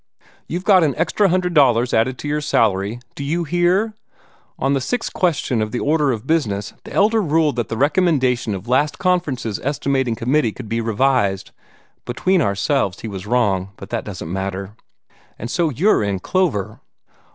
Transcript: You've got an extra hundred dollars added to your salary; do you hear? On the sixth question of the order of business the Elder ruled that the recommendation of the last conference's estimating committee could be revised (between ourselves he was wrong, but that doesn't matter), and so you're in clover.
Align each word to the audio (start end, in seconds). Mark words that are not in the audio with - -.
You've 0.47 0.63
got 0.63 0.83
an 0.83 0.95
extra 0.95 1.29
hundred 1.29 1.53
dollars 1.53 1.93
added 1.93 2.17
to 2.17 2.27
your 2.27 2.41
salary; 2.41 2.99
do 3.13 3.23
you 3.23 3.43
hear? 3.43 3.93
On 4.57 4.73
the 4.73 4.81
sixth 4.81 5.13
question 5.13 5.61
of 5.61 5.71
the 5.71 5.79
order 5.79 6.11
of 6.11 6.25
business 6.25 6.73
the 6.85 6.91
Elder 6.91 7.21
ruled 7.21 7.55
that 7.57 7.69
the 7.69 7.77
recommendation 7.77 8.55
of 8.55 8.63
the 8.63 8.71
last 8.71 8.97
conference's 8.97 9.59
estimating 9.59 10.15
committee 10.15 10.53
could 10.53 10.69
be 10.69 10.81
revised 10.81 11.51
(between 12.03 12.41
ourselves 12.41 13.01
he 13.01 13.07
was 13.07 13.27
wrong, 13.27 13.73
but 13.77 13.91
that 13.91 14.03
doesn't 14.03 14.33
matter), 14.33 14.73
and 15.37 15.51
so 15.51 15.69
you're 15.69 16.01
in 16.01 16.17
clover. 16.17 16.79